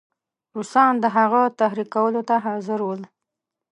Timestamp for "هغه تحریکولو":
1.17-2.21